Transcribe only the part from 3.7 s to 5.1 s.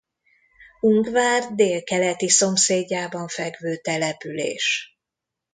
település.